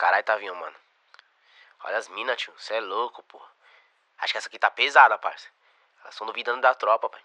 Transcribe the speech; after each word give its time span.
Caralho, 0.00 0.24
Tavinho, 0.24 0.54
mano. 0.54 0.72
Olha 1.84 1.98
as 1.98 2.08
minas, 2.08 2.38
tio. 2.38 2.54
Cê 2.56 2.76
é 2.76 2.80
louco, 2.80 3.22
pô. 3.28 3.38
Acho 4.18 4.32
que 4.32 4.38
essa 4.38 4.48
aqui 4.48 4.58
tá 4.58 4.70
pesada, 4.70 5.18
parça. 5.18 5.44
Elas 6.00 6.14
estão 6.14 6.26
duvidando 6.26 6.62
da 6.62 6.74
tropa, 6.74 7.10
pai. 7.10 7.20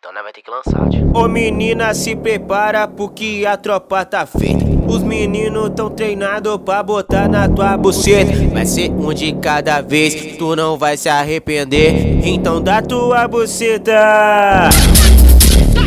Então 0.00 0.12
nós 0.12 0.24
vai 0.24 0.32
ter 0.32 0.42
que 0.42 0.50
lançar, 0.50 0.88
tio. 0.90 1.12
Ô 1.14 1.28
menina, 1.28 1.94
se 1.94 2.16
prepara 2.16 2.88
porque 2.88 3.44
a 3.48 3.56
tropa 3.56 4.04
tá 4.04 4.26
feita. 4.26 4.64
Os 4.88 5.04
meninos 5.04 5.70
tão 5.76 5.94
treinados 5.94 6.60
pra 6.62 6.82
botar 6.82 7.28
na 7.28 7.48
tua 7.48 7.76
buceta. 7.76 8.32
Vai 8.52 8.66
ser 8.66 8.90
um 8.90 9.14
de 9.14 9.32
cada 9.38 9.80
vez, 9.80 10.36
tu 10.36 10.56
não 10.56 10.76
vai 10.76 10.96
se 10.96 11.08
arrepender. 11.08 12.26
Então 12.26 12.60
dá 12.60 12.82
tua 12.82 13.28
buceta. 13.28 14.70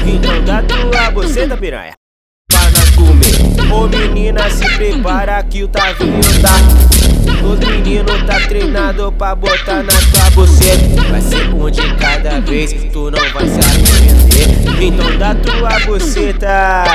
Então 0.07 0.45
dá 0.45 0.63
tua 0.63 1.11
buceta, 1.11 1.57
piranha. 1.57 1.93
Pra 2.47 2.69
nós 2.71 2.89
comer. 2.95 3.32
Ô 3.83 3.87
menina, 3.89 4.49
se 4.49 4.63
prepara 4.77 5.43
que 5.43 5.61
o 5.61 5.67
Tavinho 5.67 6.21
tá. 6.41 6.55
Os 7.45 7.59
meninos 7.59 8.23
tá 8.23 8.39
treinado 8.47 9.11
pra 9.11 9.35
botar 9.35 9.83
na 9.83 9.91
tua 10.09 10.29
buceta. 10.29 11.01
Vai 11.11 11.19
ser 11.19 11.53
um 11.53 11.69
de 11.69 11.93
cada 11.95 12.39
vez, 12.39 12.73
tu 12.93 13.11
não 13.11 13.29
vai 13.33 13.45
se 13.45 13.59
arrepender. 13.59 14.83
Então 14.85 15.17
dá 15.17 15.35
tua 15.35 15.79
buceta. 15.81 16.85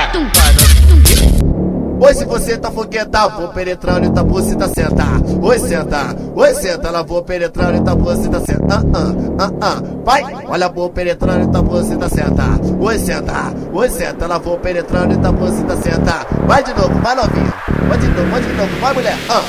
Oi, 2.01 2.15
se 2.15 2.25
você 2.25 2.57
tá 2.57 2.71
fogueta, 2.71 3.29
vou 3.29 3.49
penetrando 3.49 4.07
e 4.07 4.11
tá 4.11 4.23
buceta 4.23 4.69
senta. 4.69 5.05
Oi, 5.43 5.59
senta, 5.59 6.17
oi, 6.37 6.55
senta, 6.55 6.89
ela 6.89 7.03
vou 7.03 7.23
penetrando 7.25 7.77
e 7.77 7.81
tá 7.81 7.93
buceta 7.93 8.39
senta. 8.39 8.77
Ah, 8.95 9.13
ah, 9.41 9.51
ah. 9.61 9.83
Vai, 10.05 10.23
olha, 10.47 10.69
vou 10.69 10.89
penetrando 10.91 11.49
e 11.49 11.53
tá 11.53 11.61
buceta 11.61 12.09
senta. 12.09 12.45
Oi, 12.79 12.99
senta, 13.01 13.53
oi, 13.73 13.91
senta, 13.91 14.27
ela 14.27 14.39
vou 14.39 14.57
penetrando 14.59 15.13
e 15.13 15.19
tá 15.19 15.33
buceta 15.33 15.77
senta. 15.77 16.25
Vai 16.47 16.63
de 16.63 16.73
novo, 16.73 16.95
vai 17.01 17.17
novinha. 17.17 17.53
Vai 17.89 17.99
de 17.99 18.07
novo, 18.07 18.31
vai 18.31 18.41
de 18.43 18.53
novo, 18.53 18.81
vai 18.81 18.95
mulher. 18.95 19.19
Ah. 19.29 19.43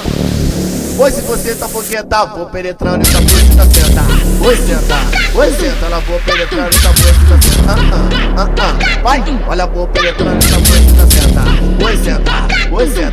Oi, 0.97 1.11
se 1.11 1.21
você 1.21 1.55
tá 1.55 1.67
fogueta, 1.67 2.25
vou 2.25 2.47
penetrando 2.47 3.07
e 3.07 3.11
tá 3.11 3.21
buceta 3.21 3.63
senta. 3.65 4.01
Oi, 4.43 4.55
senta, 4.57 4.95
oi, 5.37 5.51
senta, 5.53 5.85
ela 5.85 5.99
vou 5.99 6.19
penetrando 6.21 6.75
e 6.75 6.79
tá 6.79 6.93
senta. 6.95 7.39
Ah, 7.69 7.75
ah, 7.93 8.41
ah, 8.41 8.49
ah. 8.59 9.01
Vai, 9.03 9.23
olha, 9.47 9.67
vou 9.67 9.87
penetrando 9.87 10.43
e 10.43 10.49
tá 10.49 10.57
buceta 10.57 11.07
senta. 11.11 11.85
Oi, 11.85 11.97
senta. 11.97 12.08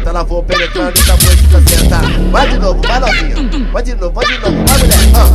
Senta, 0.07 0.11
ela 0.11 0.23
vou 0.23 0.43
penetrando 0.43 0.97
e 0.97 1.05
tá 1.05 1.15
muito 1.17 1.69
senta. 1.69 1.99
Vai 2.31 2.49
de 2.49 2.59
novo, 2.59 2.81
vai 2.87 3.01
novinha. 3.01 3.73
Vai 3.73 3.83
de 3.83 3.95
novo, 3.97 4.13
vai 4.13 4.27
de 4.27 4.39
novo, 4.39 4.57
vai 4.65 4.79
mulher. 4.79 4.99
Ah. 5.17 5.33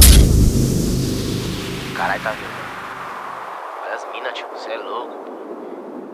Caralho, 1.97 2.21
Tavinho, 2.23 2.47
mano. 2.47 2.61
Olha 3.85 3.95
as 3.95 4.07
minas, 4.13 4.33
tio. 4.33 4.47
Cê 4.55 4.71
é 4.71 4.77
louco, 4.77 5.13
pô. 5.25 5.31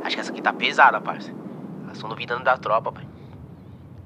Acho 0.04 0.16
que 0.16 0.22
essa 0.22 0.32
aqui 0.32 0.42
tá 0.42 0.54
pesada, 0.54 1.00
parça. 1.00 1.30
Elas 1.84 1.98
estão 1.98 2.10
duvidando 2.10 2.44
da 2.44 2.58
tropa, 2.58 2.92
pai. 2.92 3.04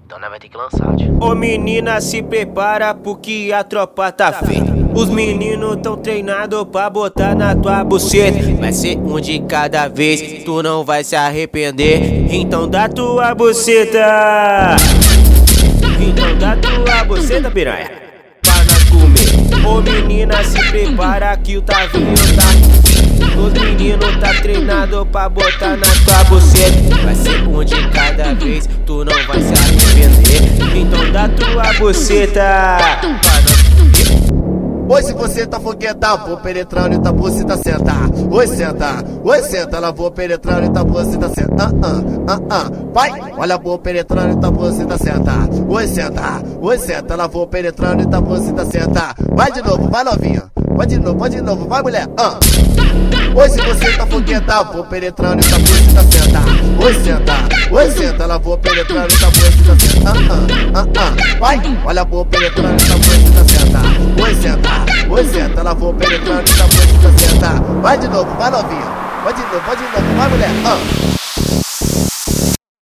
Então 0.06 0.20
nós 0.20 0.30
vai 0.30 0.40
ter 0.40 0.50
que 0.50 0.58
lançar, 0.58 0.96
tio. 0.98 1.18
Ô 1.22 1.34
menina, 1.34 2.02
se 2.02 2.22
prepara 2.22 2.94
porque 2.94 3.52
a 3.56 3.64
tropa 3.64 4.12
tá 4.12 4.34
feita. 4.34 4.70
Os 4.94 5.09
meninos 5.09 5.78
tão 5.81 5.95
treinados 5.95 6.66
pra 6.72 6.89
botar 6.89 7.34
na 7.36 7.56
tua 7.56 7.84
buceta. 7.84 8.38
Vai 8.59 8.73
ser 8.73 8.98
um 8.98 9.20
de 9.20 9.39
cada 9.39 9.88
vez, 9.88 10.44
tu 10.44 10.61
não 10.61 10.83
vai 10.83 11.03
se 11.03 11.16
arrepender. 11.16 12.25
Então 12.30 12.67
dá 12.67 12.89
tua 12.89 13.33
buceta. 13.33 14.75
Então 16.00 16.38
dá 16.38 16.56
tua 16.58 17.03
buceta, 17.06 17.50
piranha. 17.50 17.89
Nós 18.45 18.83
comer. 18.89 19.66
Ô 19.66 19.81
menina, 19.81 20.44
se 20.44 20.59
prepara 20.70 21.36
que 21.38 21.58
o 21.58 21.61
Tavinho 21.61 22.16
tá. 22.36 22.81
Os 23.39 23.53
meninos 23.53 24.17
tá 24.20 24.33
treinado 24.42 25.05
pra 25.05 25.30
botar 25.30 25.78
na 25.78 25.88
tua 26.05 26.23
buceta. 26.26 26.95
Vai 27.03 27.16
ser 27.16 27.48
um 27.48 27.64
de 27.64 27.88
cada 27.89 28.33
vez, 28.33 28.67
tu 28.86 29.05
não 29.05 29.14
vai 29.26 29.42
se 29.42 29.53
arrepender. 29.53 30.78
Então 30.78 31.11
dá 31.11 31.30
tua 31.30 31.73
buceta. 31.80 32.78
Pra 32.78 33.51
se 35.32 35.40
você 35.40 35.48
tá 35.48 35.60
fogueta, 35.60 36.18
vou 36.18 36.38
penetrando 36.38 36.96
e 36.96 37.00
tá 37.00 37.12
buceta 37.12 37.56
senta. 37.56 37.94
Oi, 38.30 38.48
senta, 38.48 39.04
oi, 39.23 39.42
senta, 39.44 39.78
ela 39.78 39.92
vou 39.92 40.11
penetrando 40.11 40.66
e 40.66 40.70
tá 40.70 40.83
buceta 40.83 41.30
senta. 41.30 41.64
Ah, 41.64 41.72
ah, 41.83 42.02
ah, 42.28 42.39
ah. 42.50 42.72
Vai, 42.94 43.11
olha, 43.38 43.58
vou 43.58 43.80
penetrando 43.80 44.38
e 44.38 44.42
tá 44.42 44.52
buceta 44.52 44.98
senta. 44.98 45.32
Oi, 45.70 45.88
senta, 45.88 46.44
oi, 46.60 46.78
senta, 46.78 47.14
ela 47.14 47.28
vou 47.28 47.48
penetrando 47.48 48.04
e 48.04 48.08
tá 48.08 48.20
buceta 48.20 48.66
senta. 48.66 49.16
Vai 49.33 49.52
de 49.52 49.61
novo, 49.61 49.89
vai 49.89 50.04
novinha. 50.04 50.44
Vai 50.76 50.88
de 50.88 51.00
novo, 51.00 51.20
vai 51.20 51.30
de 51.30 51.42
novo, 51.42 51.67
vai 51.67 51.82
mulher. 51.82 52.08
Ah. 52.17 52.38
Se 52.42 53.61
você 53.61 53.98
tá 53.98 54.05
fogueta, 54.05 54.64
vou 54.64 54.84
penetrando 54.84 55.42
e 55.42 55.50
tá 55.50 55.58
buceta 55.60 56.04
senta. 56.11 56.42
Oi, 56.84 56.94
senta, 57.05 57.34
ela 58.21 58.37
vou 58.37 58.58
penetrando 58.58 59.14
e 59.14 59.20
tá 59.20 59.30
buceta 59.30 59.76
senta. 59.80 60.09
Ah, 60.09 60.14
ah, 60.76 60.82
ah, 60.82 60.87
ah. 60.99 61.39
Vai, 61.39 61.59
olha, 61.86 62.04
vou 62.05 62.26
penetrando 62.26 62.82
e 62.82 62.87
tá 62.87 62.95
buceta 62.95 63.43
senta. 63.49 63.80
Oi, 64.21 64.36
senta. 64.36 64.70
Oi, 65.09 65.26
senta, 65.26 65.59
ela 65.59 65.73
vou 65.73 65.93
penetrando 65.93 66.49
e 66.49 66.54
tá 66.55 66.67
bonita, 66.67 67.20
senta. 67.20 67.61
Vai 67.81 67.98
de 67.98 68.08
novo, 68.08 68.33
vai 68.37 68.52
novinha. 68.52 68.86
Vai 69.23 69.33
de 69.33 69.42
novo, 69.42 69.60
vai 69.60 69.76
de 69.76 69.83
novo, 69.83 70.17
vai 70.17 70.30
mulher. 70.30 70.49
Ah. 70.65 70.77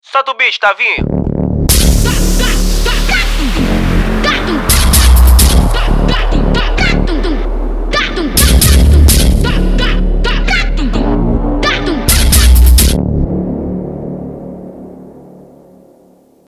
Solta 0.01 0.31
o 0.31 0.38
bicho, 0.38 0.59
Tavinho. 0.59 1.25